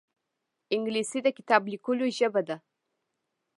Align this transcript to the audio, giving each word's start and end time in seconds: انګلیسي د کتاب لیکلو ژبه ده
انګلیسي 0.73 1.19
د 1.23 1.27
کتاب 1.37 1.61
لیکلو 1.71 2.05
ژبه 2.17 2.41
ده 2.47 2.57